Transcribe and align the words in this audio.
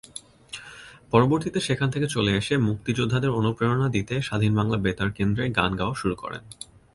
পরবর্তীতে 1.11 1.59
সেখান 1.59 1.87
থেকে 1.91 2.07
চলে 2.07 2.31
এসে 2.35 2.53
মুক্তিযোদ্ধাদের 2.67 3.35
অনুপ্রেরণা 3.39 3.87
দিতে 3.89 4.15
স্বাধীন 4.21 4.51
বাংলা 4.55 4.77
বেতার 4.77 5.09
কেন্দ্রে 5.11 5.43
গান 5.49 5.71
গাওয়া 5.75 5.95
শুরু 5.95 6.15
করেন। 6.15 6.43